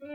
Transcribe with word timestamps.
Hey 0.00 0.06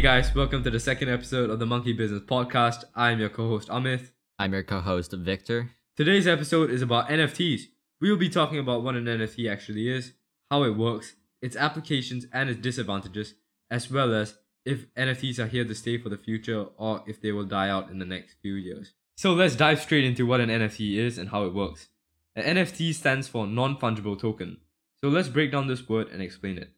guys, 0.00 0.34
welcome 0.34 0.64
to 0.64 0.70
the 0.70 0.80
second 0.80 1.10
episode 1.10 1.50
of 1.50 1.58
the 1.58 1.66
Monkey 1.66 1.92
Business 1.92 2.22
Podcast. 2.22 2.84
I'm 2.94 3.20
your 3.20 3.28
co 3.28 3.50
host 3.50 3.68
Amit. 3.68 4.10
I'm 4.38 4.54
your 4.54 4.62
co-host 4.62 5.12
Victor. 5.12 5.72
Today's 5.94 6.26
episode 6.26 6.70
is 6.70 6.80
about 6.80 7.10
NFTs. 7.10 7.64
We 8.00 8.10
will 8.10 8.16
be 8.16 8.30
talking 8.30 8.58
about 8.58 8.82
what 8.82 8.94
an 8.94 9.04
NFT 9.04 9.52
actually 9.52 9.90
is, 9.90 10.14
how 10.50 10.62
it 10.62 10.78
works, 10.78 11.16
its 11.42 11.54
applications 11.54 12.24
and 12.32 12.48
its 12.48 12.60
disadvantages, 12.60 13.34
as 13.70 13.90
well 13.90 14.14
as 14.14 14.38
if 14.68 14.94
NFTs 14.96 15.38
are 15.38 15.46
here 15.46 15.64
to 15.64 15.74
stay 15.74 15.96
for 15.96 16.10
the 16.10 16.18
future 16.18 16.66
or 16.76 17.02
if 17.06 17.22
they 17.22 17.32
will 17.32 17.46
die 17.46 17.70
out 17.70 17.88
in 17.90 17.98
the 17.98 18.04
next 18.04 18.34
few 18.42 18.52
years. 18.52 18.92
So 19.16 19.32
let's 19.32 19.56
dive 19.56 19.80
straight 19.80 20.04
into 20.04 20.26
what 20.26 20.40
an 20.40 20.50
NFT 20.50 20.98
is 20.98 21.16
and 21.16 21.30
how 21.30 21.44
it 21.44 21.54
works. 21.54 21.88
An 22.36 22.56
NFT 22.56 22.92
stands 22.94 23.26
for 23.28 23.46
non 23.46 23.78
fungible 23.78 24.20
token. 24.20 24.58
So 25.00 25.08
let's 25.08 25.28
break 25.28 25.50
down 25.50 25.68
this 25.68 25.88
word 25.88 26.08
and 26.08 26.20
explain 26.20 26.58
it. 26.58 26.70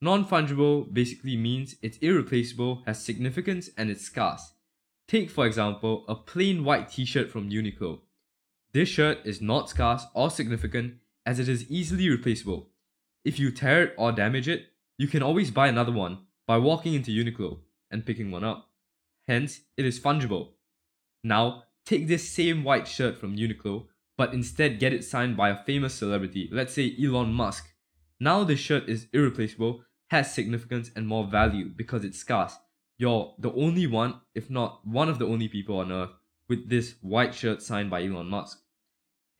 Non 0.00 0.24
fungible 0.24 0.92
basically 0.94 1.36
means 1.36 1.74
it's 1.82 1.98
irreplaceable, 1.98 2.84
has 2.86 3.04
significance, 3.04 3.68
and 3.76 3.90
it's 3.90 4.04
scarce. 4.04 4.52
Take, 5.08 5.28
for 5.28 5.44
example, 5.44 6.04
a 6.06 6.14
plain 6.14 6.62
white 6.62 6.88
t 6.88 7.04
shirt 7.04 7.32
from 7.32 7.50
Uniqlo. 7.50 7.98
This 8.72 8.88
shirt 8.88 9.18
is 9.24 9.42
not 9.42 9.68
scarce 9.68 10.06
or 10.14 10.30
significant 10.30 10.98
as 11.26 11.40
it 11.40 11.48
is 11.48 11.68
easily 11.68 12.08
replaceable. 12.08 12.70
If 13.24 13.40
you 13.40 13.50
tear 13.50 13.82
it 13.82 13.94
or 13.98 14.12
damage 14.12 14.46
it, 14.46 14.66
you 14.98 15.08
can 15.08 15.22
always 15.22 15.50
buy 15.50 15.66
another 15.66 15.92
one 15.92 16.18
by 16.46 16.58
walking 16.58 16.94
into 16.94 17.10
Uniqlo 17.10 17.58
and 17.90 18.06
picking 18.06 18.30
one 18.30 18.44
up. 18.44 18.70
Hence, 19.26 19.60
it 19.76 19.84
is 19.84 20.00
fungible. 20.00 20.50
Now, 21.22 21.64
take 21.86 22.06
this 22.06 22.28
same 22.28 22.64
white 22.64 22.86
shirt 22.86 23.16
from 23.18 23.36
Uniqlo, 23.36 23.86
but 24.16 24.34
instead 24.34 24.78
get 24.78 24.92
it 24.92 25.04
signed 25.04 25.36
by 25.36 25.50
a 25.50 25.64
famous 25.64 25.94
celebrity, 25.94 26.48
let's 26.52 26.74
say 26.74 26.94
Elon 27.02 27.32
Musk. 27.32 27.72
Now 28.20 28.44
the 28.44 28.56
shirt 28.56 28.88
is 28.88 29.08
irreplaceable 29.12 29.84
has 30.14 30.32
significance 30.32 30.90
and 30.94 31.06
more 31.06 31.26
value 31.26 31.68
because 31.68 32.04
it's 32.04 32.18
scarce. 32.18 32.56
You're 32.98 33.34
the 33.38 33.52
only 33.52 33.86
one, 33.86 34.20
if 34.34 34.48
not 34.48 34.86
one 34.86 35.08
of 35.08 35.18
the 35.18 35.26
only 35.26 35.48
people 35.48 35.78
on 35.78 35.90
earth, 35.90 36.10
with 36.48 36.68
this 36.68 36.94
white 37.00 37.34
shirt 37.34 37.62
signed 37.62 37.90
by 37.90 38.04
Elon 38.04 38.28
Musk. 38.28 38.60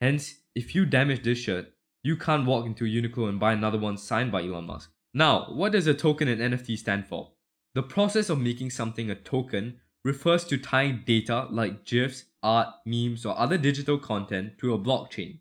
Hence, 0.00 0.40
if 0.54 0.74
you 0.74 0.84
damage 0.84 1.22
this 1.22 1.38
shirt, 1.38 1.72
you 2.02 2.16
can't 2.16 2.46
walk 2.46 2.66
into 2.66 2.84
Uniqlo 2.84 3.28
and 3.28 3.38
buy 3.38 3.52
another 3.52 3.78
one 3.78 3.96
signed 3.96 4.32
by 4.32 4.42
Elon 4.42 4.66
Musk. 4.66 4.90
Now, 5.16 5.46
what 5.52 5.70
does 5.72 5.86
a 5.86 5.94
token 5.94 6.26
and 6.26 6.40
NFT 6.40 6.76
stand 6.76 7.06
for? 7.06 7.30
The 7.74 7.84
process 7.84 8.28
of 8.28 8.40
making 8.40 8.70
something 8.70 9.10
a 9.10 9.14
token 9.14 9.80
refers 10.04 10.44
to 10.46 10.58
tying 10.58 11.02
data 11.06 11.46
like 11.50 11.84
GIFs, 11.84 12.24
art, 12.42 12.68
memes, 12.84 13.24
or 13.24 13.38
other 13.38 13.56
digital 13.56 13.96
content 13.96 14.58
to 14.58 14.74
a 14.74 14.78
blockchain. 14.78 15.38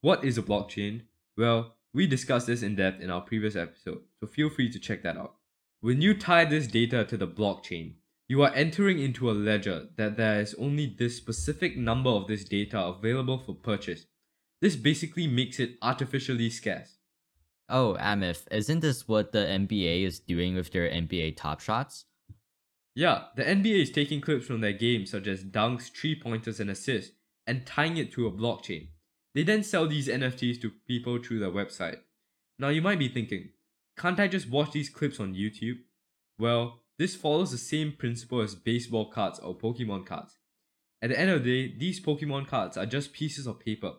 What 0.00 0.24
is 0.24 0.38
a 0.38 0.42
blockchain? 0.42 1.02
Well, 1.36 1.74
we 1.92 2.06
discussed 2.06 2.46
this 2.46 2.62
in 2.62 2.76
depth 2.76 3.02
in 3.02 3.10
our 3.10 3.20
previous 3.20 3.54
episode, 3.54 4.00
so 4.18 4.26
feel 4.26 4.48
free 4.48 4.70
to 4.70 4.78
check 4.78 5.02
that 5.02 5.16
out. 5.16 5.34
When 5.80 6.00
you 6.00 6.14
tie 6.14 6.44
this 6.44 6.66
data 6.66 7.04
to 7.04 7.16
the 7.16 7.28
blockchain, 7.28 7.94
you 8.28 8.42
are 8.42 8.52
entering 8.54 8.98
into 8.98 9.30
a 9.30 9.32
ledger 9.32 9.88
that 9.96 10.16
there 10.16 10.40
is 10.40 10.54
only 10.54 10.94
this 10.98 11.16
specific 11.16 11.76
number 11.76 12.10
of 12.10 12.26
this 12.26 12.44
data 12.44 12.80
available 12.80 13.38
for 13.38 13.54
purchase. 13.54 14.06
This 14.60 14.76
basically 14.76 15.26
makes 15.26 15.60
it 15.60 15.76
artificially 15.82 16.50
scarce. 16.50 16.97
Oh, 17.68 17.96
Amith, 18.00 18.46
isn't 18.50 18.80
this 18.80 19.06
what 19.06 19.32
the 19.32 19.40
NBA 19.40 20.04
is 20.04 20.20
doing 20.20 20.54
with 20.54 20.72
their 20.72 20.88
NBA 20.88 21.36
Top 21.36 21.60
Shots? 21.60 22.06
Yeah, 22.94 23.24
the 23.36 23.44
NBA 23.44 23.82
is 23.82 23.90
taking 23.90 24.20
clips 24.20 24.46
from 24.46 24.60
their 24.60 24.72
games 24.72 25.10
such 25.10 25.26
as 25.26 25.44
dunks, 25.44 25.90
three 25.92 26.18
pointers, 26.18 26.60
and 26.60 26.70
assists 26.70 27.12
and 27.46 27.66
tying 27.66 27.96
it 27.96 28.12
to 28.12 28.26
a 28.26 28.32
blockchain. 28.32 28.88
They 29.34 29.42
then 29.42 29.62
sell 29.62 29.86
these 29.86 30.08
NFTs 30.08 30.60
to 30.62 30.72
people 30.86 31.18
through 31.22 31.40
their 31.40 31.50
website. 31.50 31.98
Now 32.58 32.68
you 32.68 32.82
might 32.82 32.98
be 32.98 33.08
thinking, 33.08 33.50
can't 33.96 34.18
I 34.18 34.28
just 34.28 34.50
watch 34.50 34.72
these 34.72 34.90
clips 34.90 35.20
on 35.20 35.34
YouTube? 35.34 35.78
Well, 36.38 36.80
this 36.98 37.14
follows 37.14 37.50
the 37.50 37.58
same 37.58 37.92
principle 37.92 38.40
as 38.40 38.54
baseball 38.54 39.10
cards 39.10 39.38
or 39.38 39.56
Pokemon 39.56 40.06
cards. 40.06 40.38
At 41.00 41.10
the 41.10 41.18
end 41.18 41.30
of 41.30 41.44
the 41.44 41.68
day, 41.68 41.74
these 41.78 42.00
Pokemon 42.00 42.48
cards 42.48 42.76
are 42.76 42.86
just 42.86 43.12
pieces 43.12 43.46
of 43.46 43.60
paper. 43.60 43.92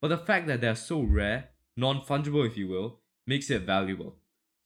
But 0.00 0.08
the 0.08 0.18
fact 0.18 0.46
that 0.46 0.60
they 0.60 0.68
are 0.68 0.74
so 0.74 1.02
rare, 1.02 1.50
non 1.76 2.00
fungible 2.00 2.46
if 2.46 2.56
you 2.56 2.68
will, 2.68 3.00
makes 3.28 3.50
it 3.50 3.62
valuable. 3.62 4.16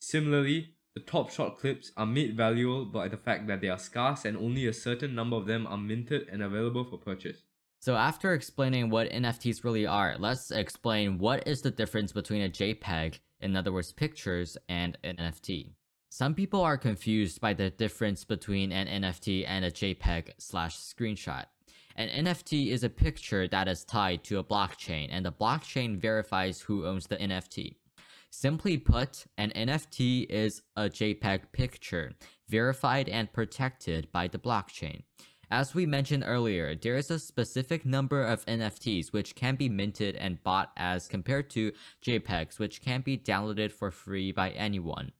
Similarly, 0.00 0.74
the 0.94 1.00
Top 1.00 1.30
Shot 1.30 1.58
clips 1.58 1.90
are 1.96 2.06
made 2.06 2.36
valuable 2.36 2.84
by 2.84 3.08
the 3.08 3.16
fact 3.16 3.46
that 3.48 3.60
they 3.60 3.68
are 3.68 3.78
scarce 3.78 4.24
and 4.24 4.36
only 4.36 4.66
a 4.66 4.72
certain 4.72 5.14
number 5.14 5.36
of 5.36 5.46
them 5.46 5.66
are 5.66 5.76
minted 5.76 6.28
and 6.30 6.42
available 6.42 6.84
for 6.84 6.96
purchase. 6.96 7.42
So 7.80 7.96
after 7.96 8.32
explaining 8.32 8.90
what 8.90 9.10
NFTs 9.10 9.64
really 9.64 9.86
are, 9.86 10.14
let's 10.16 10.52
explain 10.52 11.18
what 11.18 11.48
is 11.48 11.62
the 11.62 11.72
difference 11.72 12.12
between 12.12 12.42
a 12.42 12.48
JPEG, 12.48 13.18
in 13.40 13.56
other 13.56 13.72
words 13.72 13.92
pictures, 13.92 14.56
and 14.68 14.96
an 15.02 15.16
NFT. 15.16 15.72
Some 16.10 16.34
people 16.34 16.60
are 16.60 16.78
confused 16.78 17.40
by 17.40 17.54
the 17.54 17.70
difference 17.70 18.22
between 18.24 18.70
an 18.70 19.02
NFT 19.02 19.44
and 19.48 19.64
a 19.64 19.70
JPEG 19.70 20.28
slash 20.38 20.76
screenshot. 20.76 21.46
An 21.96 22.26
NFT 22.26 22.68
is 22.68 22.84
a 22.84 22.88
picture 22.88 23.48
that 23.48 23.66
is 23.66 23.84
tied 23.84 24.22
to 24.24 24.38
a 24.38 24.44
blockchain, 24.44 25.08
and 25.10 25.26
the 25.26 25.32
blockchain 25.32 25.98
verifies 25.98 26.60
who 26.60 26.86
owns 26.86 27.06
the 27.06 27.16
NFT. 27.16 27.74
Simply 28.34 28.78
put, 28.78 29.26
an 29.36 29.52
NFT 29.54 30.24
is 30.30 30.62
a 30.74 30.84
JPEG 30.84 31.52
picture, 31.52 32.12
verified 32.48 33.06
and 33.10 33.30
protected 33.30 34.10
by 34.10 34.26
the 34.26 34.38
blockchain. 34.38 35.02
As 35.50 35.74
we 35.74 35.84
mentioned 35.84 36.24
earlier, 36.26 36.74
there 36.74 36.96
is 36.96 37.10
a 37.10 37.18
specific 37.18 37.84
number 37.84 38.24
of 38.24 38.46
NFTs 38.46 39.12
which 39.12 39.34
can 39.34 39.56
be 39.56 39.68
minted 39.68 40.16
and 40.16 40.42
bought 40.42 40.72
as 40.78 41.08
compared 41.08 41.50
to 41.50 41.72
JPEGs 42.02 42.58
which 42.58 42.80
can 42.80 43.02
be 43.02 43.18
downloaded 43.18 43.70
for 43.70 43.90
free 43.90 44.32
by 44.32 44.52
anyone. 44.52 45.12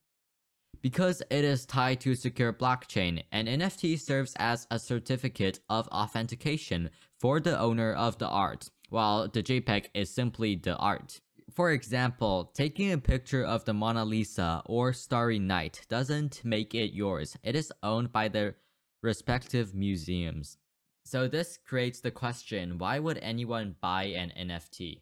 Because 0.81 1.23
it 1.29 1.45
is 1.45 1.67
tied 1.67 2.01
to 2.01 2.13
a 2.13 2.17
secure 2.17 2.55
blockchain, 2.55 3.25
an 3.31 3.45
NFT 3.45 4.01
serves 4.01 4.33
as 4.39 4.67
a 4.71 4.79
certificate 4.79 5.61
of 5.69 5.87
authentication 5.89 6.89
for 7.21 7.41
the 7.41 7.61
owner 7.61 7.93
of 7.93 8.17
the 8.17 8.29
art, 8.29 8.71
while 8.89 9.29
the 9.29 9.43
JPEG 9.43 9.91
is 9.93 10.09
simply 10.09 10.57
the 10.57 10.77
art. 10.79 11.21
For 11.55 11.71
example, 11.71 12.51
taking 12.55 12.93
a 12.93 12.99
picture 12.99 13.45
of 13.45 13.67
the 13.67 13.75
Mona 13.75 14.07
Lisa 14.07 14.63
or 14.65 14.95
Starry 14.95 15.39
Night 15.39 15.83
doesn't 15.91 16.43
make 16.45 16.75
it 16.75 16.95
yours. 16.95 17.37
It 17.43 17.55
is 17.55 17.71
owned 17.83 18.11
by 18.11 18.29
the 18.29 18.55
respective 19.03 19.75
museums. 19.75 20.57
So 21.05 21.29
this 21.29 21.59
creates 21.59 22.01
the 22.01 22.11
question, 22.11 22.79
why 22.79 22.99
would 23.01 23.19
anyone 23.19 23.77
buy 23.83 24.05
an 24.05 24.33
NFT? 24.39 25.01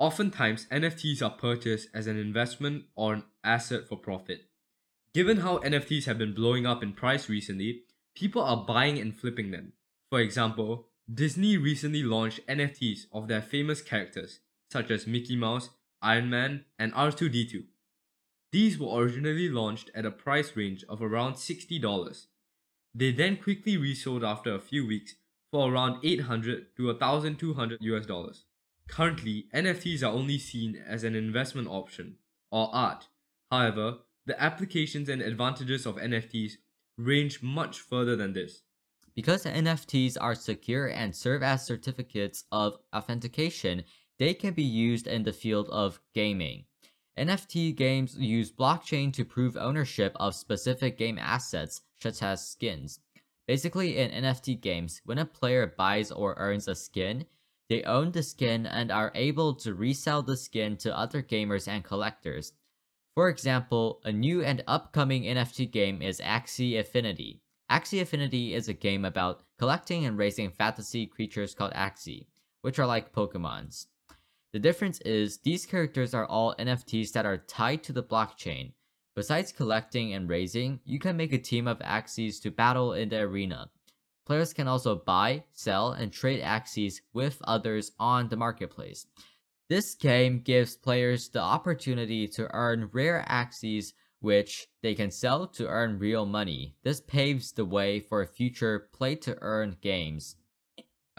Oftentimes, 0.00 0.66
NFTs 0.72 1.22
are 1.22 1.30
purchased 1.30 1.88
as 1.94 2.08
an 2.08 2.18
investment 2.18 2.86
or 2.96 3.14
an 3.14 3.24
asset 3.44 3.86
for 3.88 3.96
profit. 3.96 4.48
Given 5.14 5.38
how 5.38 5.58
NFTs 5.58 6.06
have 6.06 6.18
been 6.18 6.34
blowing 6.34 6.66
up 6.66 6.82
in 6.82 6.92
price 6.92 7.28
recently, 7.28 7.82
people 8.16 8.42
are 8.42 8.64
buying 8.64 8.98
and 8.98 9.16
flipping 9.16 9.52
them. 9.52 9.74
For 10.10 10.18
example, 10.18 10.88
Disney 11.12 11.56
recently 11.56 12.02
launched 12.02 12.46
NFTs 12.48 13.06
of 13.12 13.28
their 13.28 13.42
famous 13.42 13.80
characters, 13.80 14.40
such 14.70 14.90
as 14.90 15.06
Mickey 15.06 15.36
Mouse, 15.36 15.70
Iron 16.02 16.30
Man, 16.30 16.64
and 16.78 16.92
R2D2. 16.92 17.64
These 18.52 18.78
were 18.78 19.00
originally 19.00 19.48
launched 19.48 19.90
at 19.94 20.06
a 20.06 20.10
price 20.10 20.56
range 20.56 20.84
of 20.88 21.02
around 21.02 21.34
$60. 21.34 22.26
They 22.94 23.12
then 23.12 23.36
quickly 23.36 23.76
resold 23.76 24.24
after 24.24 24.54
a 24.54 24.60
few 24.60 24.86
weeks 24.86 25.14
for 25.50 25.70
around 25.70 26.00
800 26.02 26.76
to 26.76 26.86
1200 26.86 27.78
US 27.80 28.06
dollars. 28.06 28.44
Currently, 28.88 29.48
NFTs 29.54 30.02
are 30.02 30.12
only 30.12 30.38
seen 30.38 30.82
as 30.86 31.04
an 31.04 31.14
investment 31.14 31.68
option 31.68 32.16
or 32.50 32.70
art. 32.74 33.08
However, 33.50 33.98
the 34.24 34.40
applications 34.42 35.08
and 35.08 35.20
advantages 35.22 35.86
of 35.86 35.96
NFTs 35.96 36.52
range 36.96 37.42
much 37.42 37.80
further 37.80 38.16
than 38.16 38.32
this. 38.32 38.62
Because 39.14 39.44
NFTs 39.44 40.16
are 40.20 40.34
secure 40.34 40.86
and 40.86 41.14
serve 41.14 41.42
as 41.42 41.66
certificates 41.66 42.44
of 42.52 42.76
authentication, 42.94 43.84
they 44.18 44.34
can 44.34 44.54
be 44.54 44.62
used 44.62 45.06
in 45.06 45.22
the 45.22 45.32
field 45.32 45.68
of 45.70 46.00
gaming. 46.14 46.64
NFT 47.16 47.74
games 47.74 48.16
use 48.16 48.52
blockchain 48.52 49.12
to 49.12 49.24
prove 49.24 49.56
ownership 49.56 50.12
of 50.16 50.34
specific 50.34 50.96
game 50.96 51.18
assets, 51.18 51.82
such 52.00 52.22
as 52.22 52.48
skins. 52.48 53.00
Basically, 53.46 53.96
in 53.96 54.10
NFT 54.10 54.60
games, 54.60 55.00
when 55.04 55.18
a 55.18 55.24
player 55.24 55.66
buys 55.66 56.12
or 56.12 56.34
earns 56.36 56.68
a 56.68 56.74
skin, 56.74 57.26
they 57.68 57.82
own 57.82 58.12
the 58.12 58.22
skin 58.22 58.66
and 58.66 58.90
are 58.90 59.12
able 59.14 59.54
to 59.54 59.74
resell 59.74 60.22
the 60.22 60.36
skin 60.36 60.76
to 60.78 60.96
other 60.96 61.22
gamers 61.22 61.66
and 61.66 61.84
collectors. 61.84 62.52
For 63.14 63.28
example, 63.28 64.00
a 64.04 64.12
new 64.12 64.42
and 64.42 64.62
upcoming 64.66 65.24
NFT 65.24 65.70
game 65.70 66.02
is 66.02 66.20
Axie 66.20 66.74
Infinity. 66.74 67.42
Axie 67.70 67.98
Infinity 67.98 68.54
is 68.54 68.68
a 68.68 68.74
game 68.74 69.04
about 69.04 69.42
collecting 69.58 70.04
and 70.06 70.16
raising 70.16 70.50
fantasy 70.50 71.04
creatures 71.06 71.54
called 71.54 71.72
Axie, 71.72 72.26
which 72.62 72.78
are 72.78 72.86
like 72.86 73.12
Pokemons. 73.12 73.86
The 74.52 74.58
difference 74.58 75.00
is 75.00 75.38
these 75.38 75.66
characters 75.66 76.14
are 76.14 76.26
all 76.26 76.54
NFTs 76.58 77.12
that 77.12 77.26
are 77.26 77.38
tied 77.38 77.82
to 77.84 77.92
the 77.92 78.02
blockchain, 78.02 78.72
Besides 79.18 79.50
collecting 79.50 80.14
and 80.14 80.28
raising, 80.28 80.78
you 80.84 81.00
can 81.00 81.16
make 81.16 81.32
a 81.32 81.38
team 81.38 81.66
of 81.66 81.80
Axies 81.80 82.40
to 82.42 82.52
battle 82.52 82.92
in 82.92 83.08
the 83.08 83.18
arena. 83.18 83.68
Players 84.24 84.52
can 84.52 84.68
also 84.68 84.94
buy, 84.94 85.42
sell, 85.52 85.90
and 85.90 86.12
trade 86.12 86.40
Axies 86.40 87.00
with 87.12 87.42
others 87.42 87.90
on 87.98 88.28
the 88.28 88.36
marketplace. 88.36 89.06
This 89.68 89.96
game 89.96 90.38
gives 90.38 90.76
players 90.76 91.30
the 91.30 91.40
opportunity 91.40 92.28
to 92.28 92.46
earn 92.54 92.90
rare 92.92 93.26
Axies 93.28 93.92
which 94.20 94.68
they 94.82 94.94
can 94.94 95.10
sell 95.10 95.48
to 95.48 95.66
earn 95.66 95.98
real 95.98 96.24
money. 96.24 96.76
This 96.84 97.00
paves 97.00 97.50
the 97.50 97.64
way 97.64 97.98
for 97.98 98.24
future 98.24 98.88
play 98.92 99.16
to 99.16 99.36
earn 99.40 99.78
games. 99.80 100.36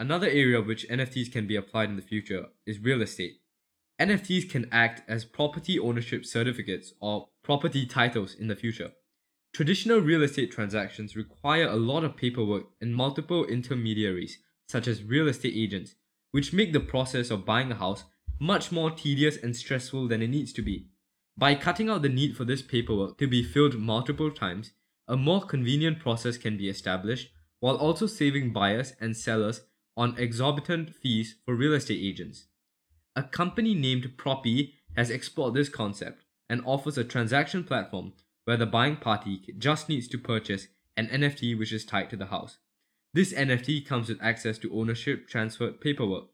Another 0.00 0.28
area 0.28 0.62
which 0.62 0.88
NFTs 0.88 1.30
can 1.30 1.46
be 1.46 1.56
applied 1.56 1.90
in 1.90 1.96
the 1.96 2.00
future 2.00 2.46
is 2.64 2.78
real 2.78 3.02
estate. 3.02 3.42
NFTs 4.00 4.48
can 4.48 4.66
act 4.72 5.02
as 5.06 5.26
property 5.26 5.78
ownership 5.78 6.24
certificates 6.24 6.94
or 7.02 7.28
property 7.44 7.84
titles 7.84 8.34
in 8.34 8.48
the 8.48 8.56
future. 8.56 8.92
Traditional 9.52 9.98
real 9.98 10.22
estate 10.22 10.50
transactions 10.50 11.16
require 11.16 11.66
a 11.66 11.76
lot 11.76 12.02
of 12.02 12.16
paperwork 12.16 12.64
and 12.80 12.96
multiple 12.96 13.44
intermediaries, 13.44 14.38
such 14.66 14.88
as 14.88 15.04
real 15.04 15.28
estate 15.28 15.52
agents, 15.54 15.96
which 16.30 16.54
make 16.54 16.72
the 16.72 16.80
process 16.80 17.30
of 17.30 17.44
buying 17.44 17.70
a 17.70 17.74
house 17.74 18.04
much 18.38 18.72
more 18.72 18.90
tedious 18.90 19.36
and 19.36 19.54
stressful 19.54 20.08
than 20.08 20.22
it 20.22 20.28
needs 20.28 20.54
to 20.54 20.62
be. 20.62 20.86
By 21.36 21.54
cutting 21.56 21.90
out 21.90 22.00
the 22.00 22.08
need 22.08 22.38
for 22.38 22.46
this 22.46 22.62
paperwork 22.62 23.18
to 23.18 23.26
be 23.26 23.42
filled 23.42 23.78
multiple 23.78 24.30
times, 24.30 24.72
a 25.06 25.18
more 25.18 25.42
convenient 25.42 25.98
process 25.98 26.38
can 26.38 26.56
be 26.56 26.70
established 26.70 27.28
while 27.58 27.76
also 27.76 28.06
saving 28.06 28.54
buyers 28.54 28.94
and 28.98 29.14
sellers 29.14 29.60
on 30.00 30.16
exorbitant 30.16 30.94
fees 30.94 31.34
for 31.44 31.54
real 31.54 31.74
estate 31.74 32.02
agents. 32.02 32.46
A 33.14 33.22
company 33.22 33.74
named 33.74 34.16
Propy 34.16 34.72
has 34.96 35.10
explored 35.10 35.52
this 35.52 35.68
concept 35.68 36.24
and 36.48 36.62
offers 36.64 36.96
a 36.96 37.04
transaction 37.04 37.64
platform 37.64 38.14
where 38.46 38.56
the 38.56 38.64
buying 38.64 38.96
party 38.96 39.42
just 39.58 39.90
needs 39.90 40.08
to 40.08 40.16
purchase 40.16 40.68
an 40.96 41.08
NFT 41.08 41.56
which 41.58 41.70
is 41.70 41.84
tied 41.84 42.08
to 42.08 42.16
the 42.16 42.26
house. 42.26 42.56
This 43.12 43.34
NFT 43.34 43.84
comes 43.84 44.08
with 44.08 44.22
access 44.22 44.56
to 44.60 44.72
ownership 44.72 45.28
transferred 45.28 45.82
paperwork. 45.82 46.28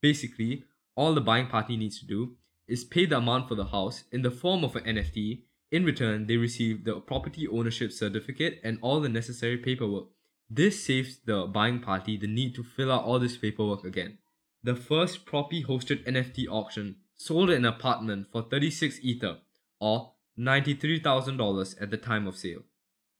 Basically, 0.00 0.64
all 0.96 1.12
the 1.12 1.20
buying 1.20 1.48
party 1.48 1.76
needs 1.76 1.98
to 1.98 2.06
do 2.06 2.36
is 2.66 2.84
pay 2.84 3.04
the 3.04 3.18
amount 3.18 3.48
for 3.48 3.54
the 3.54 3.66
house 3.66 4.04
in 4.10 4.22
the 4.22 4.30
form 4.30 4.64
of 4.64 4.76
an 4.76 4.84
NFT. 4.84 5.42
In 5.70 5.84
return, 5.84 6.26
they 6.26 6.38
receive 6.38 6.84
the 6.84 6.94
property 7.00 7.46
ownership 7.46 7.92
certificate 7.92 8.60
and 8.64 8.78
all 8.80 8.98
the 8.98 9.10
necessary 9.10 9.58
paperwork. 9.58 10.06
This 10.52 10.84
saves 10.84 11.18
the 11.24 11.46
buying 11.46 11.80
party 11.80 12.16
the 12.16 12.26
need 12.26 12.56
to 12.56 12.64
fill 12.64 12.90
out 12.90 13.04
all 13.04 13.20
this 13.20 13.36
paperwork 13.36 13.84
again. 13.84 14.18
The 14.64 14.74
first 14.74 15.24
Propy 15.24 15.64
hosted 15.64 16.04
NFT 16.04 16.48
auction 16.50 16.96
sold 17.16 17.50
an 17.50 17.64
apartment 17.64 18.26
for 18.32 18.42
36 18.42 18.98
Ether, 19.02 19.38
or 19.78 20.14
$93,000 20.36 21.80
at 21.80 21.90
the 21.90 21.96
time 21.96 22.26
of 22.26 22.36
sale. 22.36 22.62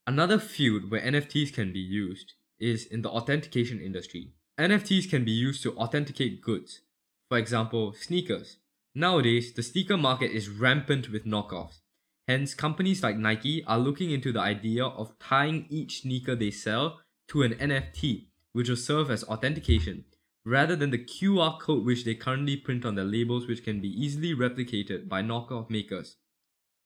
Another 0.08 0.40
field 0.40 0.90
where 0.90 1.00
NFTs 1.00 1.52
can 1.52 1.72
be 1.72 1.78
used 1.78 2.32
is 2.58 2.84
in 2.84 3.02
the 3.02 3.10
authentication 3.10 3.80
industry. 3.80 4.32
NFTs 4.58 5.08
can 5.08 5.24
be 5.24 5.30
used 5.30 5.62
to 5.62 5.76
authenticate 5.76 6.42
goods. 6.42 6.80
For 7.28 7.38
example, 7.38 7.92
sneakers. 7.92 8.56
Nowadays, 8.92 9.52
the 9.52 9.62
sneaker 9.62 9.96
market 9.96 10.32
is 10.32 10.48
rampant 10.48 11.10
with 11.10 11.24
knockoffs. 11.24 11.78
Hence, 12.26 12.54
companies 12.54 13.04
like 13.04 13.16
Nike 13.16 13.64
are 13.64 13.78
looking 13.78 14.10
into 14.10 14.32
the 14.32 14.40
idea 14.40 14.84
of 14.84 15.16
tying 15.20 15.66
each 15.70 16.02
sneaker 16.02 16.34
they 16.34 16.50
sell 16.50 16.98
to 17.30 17.42
an 17.42 17.54
NFT, 17.54 18.26
which 18.52 18.68
will 18.68 18.76
serve 18.76 19.10
as 19.10 19.24
authentication, 19.24 20.04
rather 20.44 20.76
than 20.76 20.90
the 20.90 20.98
QR 20.98 21.58
code 21.60 21.84
which 21.84 22.04
they 22.04 22.14
currently 22.14 22.56
print 22.56 22.84
on 22.84 22.96
their 22.96 23.04
labels, 23.04 23.46
which 23.46 23.64
can 23.64 23.80
be 23.80 23.88
easily 23.88 24.34
replicated 24.34 25.08
by 25.08 25.22
knockoff 25.22 25.70
makers. 25.70 26.16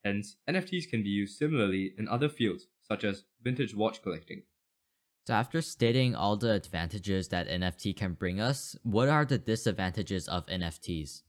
Hence, 0.05 0.37
NFTs 0.49 0.89
can 0.89 1.03
be 1.03 1.09
used 1.09 1.39
similarly 1.39 1.95
in 1.97 2.09
other 2.09 2.29
fields, 2.29 2.67
such 2.83 3.05
as 3.05 3.25
vintage 3.43 3.75
watch 3.75 4.03
collecting. 4.03 4.43
So, 5.27 5.33
after 5.33 5.63
stating 5.63 6.15
all 6.15 6.37
the 6.37 6.53
advantages 6.53 7.29
that 7.29 7.49
NFT 7.49 7.97
can 7.97 8.13
bring 8.13 8.39
us, 8.39 8.77
what 8.83 9.09
are 9.09 9.25
the 9.25 9.39
disadvantages 9.39 10.29
of 10.29 10.45
NFTs? 10.47 11.23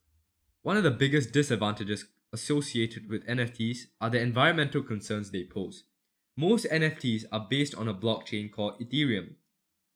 One 0.63 0.75
of 0.75 0.83
the 0.83 0.91
biggest 0.91 1.31
disadvantages 1.31 2.06
associated 2.33 3.09
with 3.09 3.25
NFTs 3.25 3.77
are 4.01 4.09
the 4.09 4.19
environmental 4.19 4.83
concerns 4.83 5.31
they 5.31 5.45
pose. 5.45 5.85
Most 6.37 6.65
NFTs 6.69 7.23
are 7.31 7.47
based 7.49 7.75
on 7.75 7.87
a 7.87 7.93
blockchain 7.93 8.51
called 8.51 8.79
Ethereum. 8.81 9.35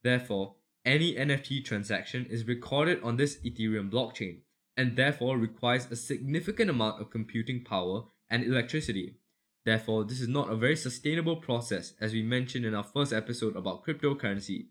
Therefore, 0.03 0.55
any 0.85 1.13
NFT 1.15 1.65
transaction 1.65 2.25
is 2.29 2.47
recorded 2.47 3.03
on 3.03 3.17
this 3.17 3.37
Ethereum 3.41 3.91
blockchain 3.91 4.39
and 4.77 4.95
therefore 4.95 5.37
requires 5.37 5.91
a 5.91 5.97
significant 5.97 6.69
amount 6.69 7.01
of 7.01 7.11
computing 7.11 7.65
power 7.65 8.03
and 8.29 8.45
electricity. 8.45 9.17
Therefore, 9.65 10.05
this 10.05 10.21
is 10.21 10.29
not 10.29 10.49
a 10.49 10.55
very 10.55 10.77
sustainable 10.77 11.35
process 11.35 11.93
as 11.99 12.13
we 12.13 12.23
mentioned 12.23 12.63
in 12.63 12.73
our 12.73 12.85
first 12.85 13.11
episode 13.11 13.57
about 13.57 13.85
cryptocurrency. 13.85 14.67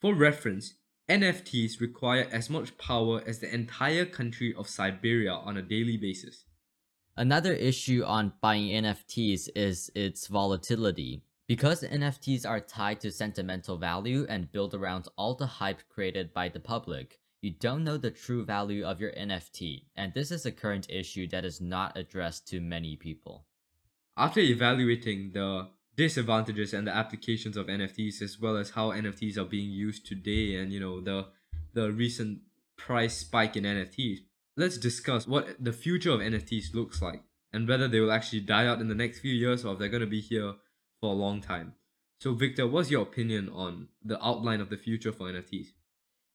For 0.00 0.14
reference, 0.14 0.74
NFTs 1.10 1.80
require 1.80 2.28
as 2.30 2.48
much 2.48 2.78
power 2.78 3.20
as 3.26 3.40
the 3.40 3.52
entire 3.52 4.06
country 4.06 4.54
of 4.56 4.68
Siberia 4.68 5.32
on 5.32 5.56
a 5.56 5.62
daily 5.62 5.96
basis. 5.96 6.44
Another 7.20 7.52
issue 7.52 8.02
on 8.02 8.32
buying 8.40 8.68
NFTs 8.82 9.50
is 9.54 9.92
its 9.94 10.26
volatility. 10.26 11.22
Because 11.46 11.82
NFTs 11.82 12.48
are 12.48 12.60
tied 12.60 12.98
to 13.02 13.12
sentimental 13.12 13.76
value 13.76 14.24
and 14.26 14.50
built 14.50 14.72
around 14.72 15.06
all 15.18 15.34
the 15.34 15.44
hype 15.44 15.82
created 15.90 16.32
by 16.32 16.48
the 16.48 16.60
public, 16.60 17.20
you 17.42 17.50
don't 17.50 17.84
know 17.84 17.98
the 17.98 18.10
true 18.10 18.42
value 18.46 18.86
of 18.86 19.02
your 19.02 19.12
NFT, 19.12 19.82
and 19.94 20.14
this 20.14 20.30
is 20.30 20.46
a 20.46 20.50
current 20.50 20.86
issue 20.88 21.28
that 21.28 21.44
is 21.44 21.60
not 21.60 21.94
addressed 21.94 22.48
to 22.48 22.60
many 22.62 22.96
people. 22.96 23.44
After 24.16 24.40
evaluating 24.40 25.32
the 25.34 25.68
disadvantages 25.96 26.72
and 26.72 26.86
the 26.86 26.96
applications 26.96 27.58
of 27.58 27.66
NFTs 27.66 28.22
as 28.22 28.40
well 28.40 28.56
as 28.56 28.70
how 28.70 28.92
NFTs 28.92 29.36
are 29.36 29.44
being 29.44 29.70
used 29.70 30.06
today 30.06 30.54
and 30.54 30.72
you 30.72 30.80
know 30.80 31.02
the 31.02 31.26
the 31.74 31.92
recent 31.92 32.38
price 32.78 33.18
spike 33.18 33.56
in 33.56 33.64
NFTs. 33.64 34.20
Let's 34.56 34.78
discuss 34.78 35.26
what 35.26 35.56
the 35.58 35.72
future 35.72 36.10
of 36.10 36.20
NFTs 36.20 36.74
looks 36.74 37.00
like 37.00 37.22
and 37.52 37.68
whether 37.68 37.88
they 37.88 38.00
will 38.00 38.12
actually 38.12 38.40
die 38.40 38.66
out 38.66 38.80
in 38.80 38.88
the 38.88 38.94
next 38.94 39.20
few 39.20 39.32
years 39.32 39.64
or 39.64 39.72
if 39.72 39.78
they're 39.78 39.88
going 39.88 40.00
to 40.00 40.06
be 40.06 40.20
here 40.20 40.54
for 41.00 41.10
a 41.10 41.16
long 41.16 41.40
time. 41.40 41.74
So 42.20 42.34
Victor, 42.34 42.66
what's 42.66 42.90
your 42.90 43.02
opinion 43.02 43.48
on 43.48 43.88
the 44.04 44.22
outline 44.24 44.60
of 44.60 44.68
the 44.68 44.76
future 44.76 45.12
for 45.12 45.32
NFTs? 45.32 45.68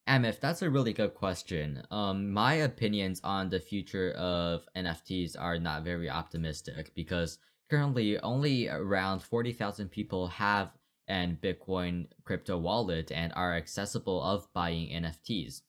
Amif, 0.07 0.39
that's 0.39 0.61
a 0.61 0.69
really 0.69 0.93
good 0.93 1.15
question. 1.15 1.83
Um, 1.89 2.31
my 2.31 2.53
opinions 2.55 3.21
on 3.23 3.49
the 3.49 3.59
future 3.59 4.11
of 4.11 4.67
NFTs 4.75 5.35
are 5.39 5.57
not 5.57 5.83
very 5.83 6.09
optimistic 6.09 6.93
because 6.95 7.39
currently 7.69 8.19
only 8.19 8.69
around 8.69 9.23
40,000 9.23 9.89
people 9.89 10.27
have 10.27 10.71
an 11.07 11.37
Bitcoin 11.41 12.07
crypto 12.23 12.57
wallet 12.57 13.11
and 13.11 13.33
are 13.35 13.55
accessible 13.55 14.21
of 14.21 14.51
buying 14.53 14.89
NFTs. 14.89 15.61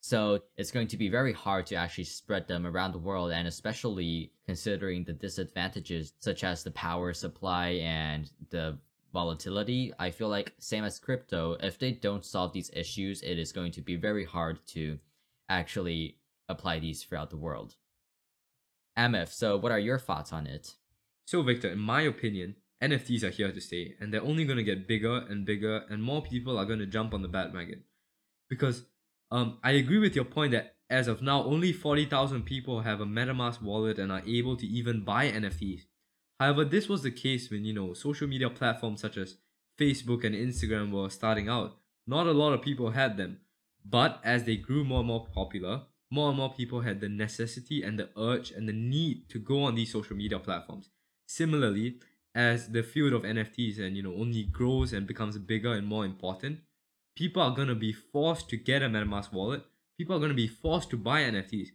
So 0.00 0.40
it's 0.56 0.70
going 0.70 0.88
to 0.88 0.96
be 0.96 1.08
very 1.08 1.32
hard 1.32 1.66
to 1.66 1.74
actually 1.74 2.04
spread 2.04 2.48
them 2.48 2.66
around 2.66 2.92
the 2.92 2.98
world 2.98 3.32
and 3.32 3.46
especially 3.46 4.32
considering 4.46 5.04
the 5.04 5.12
disadvantages 5.12 6.14
such 6.20 6.42
as 6.42 6.62
the 6.62 6.70
power 6.70 7.12
supply 7.12 7.80
and 7.82 8.30
the 8.48 8.78
volatility. 9.12 9.92
I 9.98 10.10
feel 10.10 10.28
like 10.28 10.54
same 10.58 10.84
as 10.84 10.98
crypto, 10.98 11.56
if 11.60 11.78
they 11.78 11.92
don't 11.92 12.24
solve 12.24 12.52
these 12.52 12.70
issues, 12.72 13.22
it 13.22 13.38
is 13.38 13.52
going 13.52 13.72
to 13.72 13.82
be 13.82 13.96
very 13.96 14.24
hard 14.24 14.64
to 14.68 14.98
actually 15.48 16.16
apply 16.48 16.78
these 16.78 17.02
throughout 17.02 17.30
the 17.30 17.36
world. 17.36 17.76
Amif, 18.96 19.28
so 19.28 19.56
what 19.56 19.72
are 19.72 19.78
your 19.78 19.98
thoughts 19.98 20.32
on 20.32 20.46
it? 20.46 20.74
So, 21.26 21.42
Victor, 21.42 21.70
in 21.70 21.78
my 21.78 22.02
opinion, 22.02 22.56
NFTs 22.82 23.22
are 23.22 23.30
here 23.30 23.52
to 23.52 23.60
stay, 23.60 23.94
and 24.00 24.12
they're 24.12 24.22
only 24.22 24.44
going 24.44 24.56
to 24.56 24.64
get 24.64 24.88
bigger 24.88 25.18
and 25.28 25.44
bigger, 25.44 25.84
and 25.88 26.02
more 26.02 26.22
people 26.22 26.58
are 26.58 26.64
going 26.64 26.78
to 26.78 26.86
jump 26.86 27.14
on 27.14 27.22
the 27.22 27.28
bandwagon. 27.28 27.84
Because 28.48 28.84
um, 29.30 29.58
I 29.62 29.72
agree 29.72 29.98
with 29.98 30.16
your 30.16 30.24
point 30.24 30.52
that 30.52 30.76
as 30.88 31.06
of 31.06 31.22
now, 31.22 31.44
only 31.44 31.72
40,000 31.72 32.42
people 32.42 32.80
have 32.80 33.00
a 33.00 33.06
MetaMask 33.06 33.62
wallet 33.62 33.98
and 33.98 34.10
are 34.10 34.22
able 34.26 34.56
to 34.56 34.66
even 34.66 35.04
buy 35.04 35.30
NFTs. 35.30 35.82
However, 36.40 36.64
this 36.64 36.88
was 36.88 37.02
the 37.02 37.10
case 37.10 37.50
when, 37.50 37.64
you 37.64 37.72
know, 37.72 37.94
social 37.94 38.26
media 38.26 38.50
platforms 38.50 39.00
such 39.00 39.16
as 39.16 39.36
Facebook 39.78 40.24
and 40.24 40.34
Instagram 40.34 40.90
were 40.90 41.08
starting 41.10 41.48
out. 41.48 41.76
Not 42.06 42.26
a 42.26 42.32
lot 42.32 42.52
of 42.52 42.62
people 42.62 42.90
had 42.90 43.16
them. 43.16 43.38
But 43.84 44.20
as 44.24 44.44
they 44.44 44.56
grew 44.56 44.84
more 44.84 44.98
and 44.98 45.08
more 45.08 45.26
popular, 45.32 45.82
more 46.10 46.28
and 46.28 46.36
more 46.36 46.52
people 46.52 46.80
had 46.80 47.00
the 47.00 47.08
necessity 47.08 47.82
and 47.82 47.98
the 47.98 48.08
urge 48.18 48.50
and 48.50 48.68
the 48.68 48.72
need 48.72 49.28
to 49.30 49.38
go 49.38 49.62
on 49.62 49.74
these 49.74 49.92
social 49.92 50.16
media 50.16 50.38
platforms. 50.38 50.90
Similarly, 51.26 52.00
as 52.34 52.68
the 52.68 52.82
field 52.82 53.12
of 53.12 53.22
NFTs 53.22 53.78
and 53.78 53.96
you 53.96 54.02
know 54.02 54.14
only 54.14 54.44
grows 54.44 54.92
and 54.92 55.06
becomes 55.06 55.38
bigger 55.38 55.72
and 55.72 55.86
more 55.86 56.04
important, 56.04 56.60
people 57.16 57.42
are 57.42 57.54
gonna 57.54 57.74
be 57.74 57.92
forced 57.92 58.48
to 58.50 58.56
get 58.56 58.82
a 58.82 58.86
MetaMask 58.86 59.32
wallet. 59.32 59.64
People 59.98 60.16
are 60.16 60.20
gonna 60.20 60.34
be 60.34 60.48
forced 60.48 60.90
to 60.90 60.96
buy 60.96 61.22
NFTs. 61.22 61.68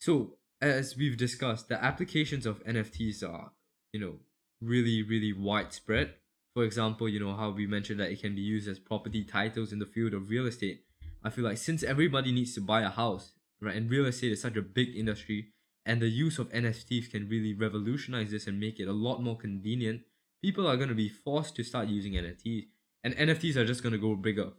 So 0.00 0.38
as 0.60 0.96
we've 0.96 1.16
discussed, 1.16 1.68
the 1.68 1.82
applications 1.82 2.46
of 2.46 2.64
NFTs 2.64 3.22
are 3.22 3.52
you 3.92 4.00
know 4.00 4.14
really 4.60 5.02
really 5.02 5.32
widespread. 5.32 6.14
For 6.54 6.64
example, 6.64 7.08
you 7.08 7.18
know 7.18 7.34
how 7.34 7.50
we 7.50 7.66
mentioned 7.66 7.98
that 8.00 8.10
it 8.10 8.20
can 8.20 8.34
be 8.34 8.42
used 8.42 8.68
as 8.68 8.78
property 8.78 9.24
titles 9.24 9.72
in 9.72 9.78
the 9.78 9.86
field 9.86 10.12
of 10.12 10.28
real 10.28 10.46
estate. 10.46 10.84
I 11.24 11.30
feel 11.30 11.44
like 11.44 11.58
since 11.58 11.82
everybody 11.82 12.32
needs 12.32 12.54
to 12.54 12.60
buy 12.60 12.82
a 12.82 12.90
house, 12.90 13.32
right, 13.60 13.76
and 13.76 13.90
real 13.90 14.06
estate 14.06 14.32
is 14.32 14.42
such 14.42 14.56
a 14.56 14.62
big 14.62 14.94
industry, 14.94 15.52
and 15.86 16.00
the 16.00 16.08
use 16.08 16.38
of 16.38 16.50
NFTs 16.50 17.10
can 17.10 17.28
really 17.28 17.54
revolutionize 17.54 18.30
this 18.30 18.46
and 18.46 18.60
make 18.60 18.78
it 18.80 18.88
a 18.88 18.92
lot 18.92 19.22
more 19.22 19.36
convenient, 19.36 20.02
people 20.42 20.66
are 20.66 20.76
going 20.76 20.88
to 20.88 20.94
be 20.94 21.08
forced 21.08 21.56
to 21.56 21.64
start 21.64 21.88
using 21.88 22.12
NFTs, 22.12 22.66
and 23.04 23.14
NFTs 23.14 23.56
are 23.56 23.64
just 23.64 23.82
going 23.82 23.92
to 23.92 23.98
go 23.98 24.14
bigger. 24.14 24.52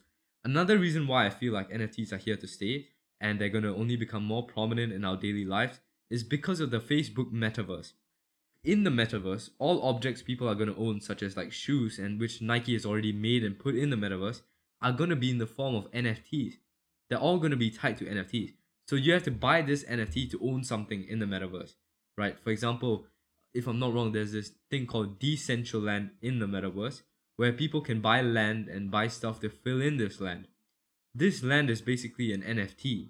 Another 0.46 0.78
reason 0.78 1.08
why 1.08 1.26
I 1.26 1.30
feel 1.30 1.54
like 1.54 1.72
NFTs 1.72 2.12
are 2.12 2.18
here 2.18 2.36
to 2.36 2.48
stay 2.48 2.88
and 3.22 3.40
they're 3.40 3.50
going 3.50 3.64
to 3.64 3.76
only 3.76 3.96
become 3.96 4.26
more 4.26 4.46
prominent 4.46 4.92
in 4.92 5.06
our 5.06 5.16
daily 5.16 5.46
lives 5.46 5.80
is 6.10 6.24
because 6.24 6.60
of 6.60 6.70
the 6.70 6.80
Facebook 6.80 7.32
metaverse. 7.32 7.94
In 8.64 8.84
the 8.84 8.90
metaverse, 8.90 9.52
all 9.58 9.82
objects 9.84 10.22
people 10.22 10.48
are 10.48 10.56
going 10.56 10.74
to 10.74 10.80
own, 10.80 11.00
such 11.00 11.24
as 11.24 11.38
like 11.38 11.52
shoes 11.54 11.98
and 11.98 12.20
which 12.20 12.42
Nike 12.42 12.74
has 12.74 12.86
already 12.86 13.14
made 13.14 13.44
and 13.44 13.58
put 13.58 13.76
in 13.76 13.90
the 13.90 13.96
metaverse, 13.96 14.42
are 14.82 14.92
going 14.92 15.10
to 15.10 15.16
be 15.16 15.30
in 15.30 15.38
the 15.38 15.48
form 15.48 15.76
of 15.76 15.90
NFTs. 15.92 16.56
They're 17.10 17.20
all 17.20 17.38
going 17.38 17.52
to 17.52 17.58
be 17.58 17.72
tied 17.72 17.98
to 17.98 18.06
NFTs. 18.06 18.54
So 18.88 18.98
you 18.98 19.14
have 19.14 19.24
to 19.24 19.32
buy 19.32 19.62
this 19.62 19.86
NFT 19.86 20.30
to 20.32 20.40
own 20.44 20.64
something 20.66 21.06
in 21.06 21.20
the 21.20 21.26
metaverse, 21.26 21.76
right? 22.18 22.38
For 22.38 22.50
example, 22.50 23.06
if 23.54 23.66
I'm 23.66 23.80
not 23.80 23.94
wrong, 23.94 24.12
there's 24.12 24.34
this 24.34 24.52
thing 24.70 24.88
called 24.88 25.20
Decentraland 25.20 26.12
in 26.22 26.40
the 26.40 26.48
metaverse 26.48 27.04
where 27.36 27.54
people 27.54 27.82
can 27.82 28.02
buy 28.02 28.22
land 28.22 28.68
and 28.68 28.92
buy 28.92 29.08
stuff 29.08 29.40
to 29.42 29.50
fill 29.50 29.82
in 29.82 29.98
this 29.98 30.22
land. 30.22 30.48
This 31.14 31.44
land 31.44 31.70
is 31.70 31.82
basically 31.82 32.32
an 32.34 32.42
NFT. 32.42 33.10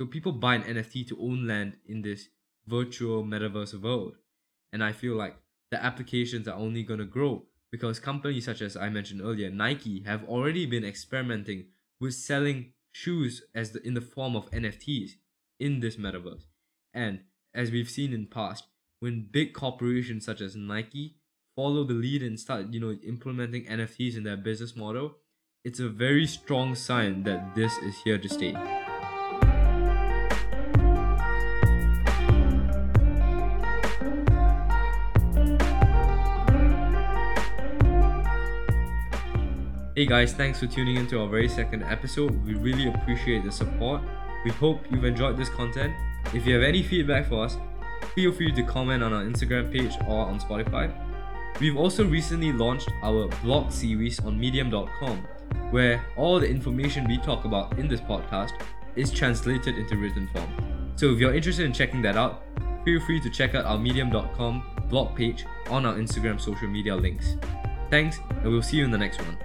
So 0.00 0.06
people 0.06 0.32
buy 0.32 0.56
an 0.56 0.62
NFT 0.62 1.08
to 1.08 1.20
own 1.20 1.46
land 1.46 1.76
in 1.86 2.02
this 2.02 2.28
virtual 2.66 3.24
metaverse 3.24 3.80
world. 3.80 4.16
And 4.72 4.82
I 4.82 4.92
feel 4.92 5.14
like 5.14 5.36
the 5.70 5.82
applications 5.82 6.48
are 6.48 6.58
only 6.58 6.82
going 6.82 7.00
to 7.00 7.06
grow 7.06 7.44
because 7.70 7.98
companies 7.98 8.44
such 8.44 8.60
as 8.60 8.76
I 8.76 8.90
mentioned 8.90 9.22
earlier, 9.22 9.50
Nike, 9.50 10.02
have 10.04 10.24
already 10.24 10.66
been 10.66 10.84
experimenting 10.84 11.66
with 12.00 12.14
selling 12.14 12.72
shoes 12.92 13.42
as 13.54 13.72
the, 13.72 13.86
in 13.86 13.94
the 13.94 14.00
form 14.00 14.36
of 14.36 14.50
NFTs 14.50 15.12
in 15.58 15.80
this 15.80 15.96
metaverse. 15.96 16.44
And 16.92 17.20
as 17.54 17.70
we've 17.70 17.88
seen 17.88 18.12
in 18.12 18.26
past, 18.26 18.66
when 19.00 19.28
big 19.30 19.54
corporations 19.54 20.26
such 20.26 20.40
as 20.40 20.54
Nike 20.54 21.16
follow 21.54 21.84
the 21.84 21.94
lead 21.94 22.22
and 22.22 22.38
start, 22.40 22.72
you 22.72 22.80
know, 22.80 22.92
implementing 23.06 23.64
NFTs 23.66 24.16
in 24.16 24.24
their 24.24 24.36
business 24.36 24.74
model, 24.74 25.16
it's 25.64 25.80
a 25.80 25.88
very 25.88 26.26
strong 26.26 26.74
sign 26.74 27.22
that 27.24 27.54
this 27.54 27.76
is 27.78 27.94
here 28.02 28.18
to 28.18 28.28
stay. 28.28 28.54
Hey 39.94 40.06
guys, 40.06 40.32
thanks 40.32 40.58
for 40.58 40.66
tuning 40.66 40.96
in 40.96 41.06
to 41.08 41.20
our 41.20 41.28
very 41.28 41.48
second 41.48 41.82
episode. 41.82 42.44
We 42.46 42.54
really 42.54 42.88
appreciate 42.88 43.44
the 43.44 43.52
support. 43.52 44.00
We 44.44 44.50
hope 44.52 44.80
you've 44.90 45.04
enjoyed 45.04 45.36
this 45.36 45.50
content. 45.50 45.94
If 46.32 46.46
you 46.46 46.54
have 46.54 46.62
any 46.62 46.82
feedback 46.82 47.28
for 47.28 47.44
us, 47.44 47.58
feel 48.14 48.32
free 48.32 48.52
to 48.52 48.62
comment 48.62 49.02
on 49.02 49.12
our 49.12 49.22
Instagram 49.22 49.70
page 49.70 49.94
or 50.08 50.24
on 50.24 50.40
Spotify. 50.40 51.11
We've 51.60 51.76
also 51.76 52.04
recently 52.04 52.52
launched 52.52 52.90
our 53.02 53.28
blog 53.42 53.70
series 53.70 54.18
on 54.20 54.38
medium.com, 54.38 55.18
where 55.70 56.04
all 56.16 56.40
the 56.40 56.48
information 56.48 57.06
we 57.06 57.18
talk 57.18 57.44
about 57.44 57.78
in 57.78 57.88
this 57.88 58.00
podcast 58.00 58.52
is 58.96 59.10
translated 59.10 59.76
into 59.76 59.96
written 59.96 60.28
form. 60.28 60.92
So 60.96 61.06
if 61.12 61.18
you're 61.18 61.34
interested 61.34 61.64
in 61.64 61.72
checking 61.72 62.02
that 62.02 62.16
out, 62.16 62.42
feel 62.84 63.00
free 63.00 63.20
to 63.20 63.30
check 63.30 63.54
out 63.54 63.64
our 63.64 63.78
medium.com 63.78 64.86
blog 64.88 65.16
page 65.16 65.46
on 65.70 65.86
our 65.86 65.94
Instagram 65.94 66.40
social 66.40 66.68
media 66.68 66.94
links. 66.94 67.36
Thanks, 67.90 68.18
and 68.28 68.44
we'll 68.44 68.62
see 68.62 68.78
you 68.78 68.84
in 68.84 68.90
the 68.90 68.98
next 68.98 69.20
one. 69.22 69.36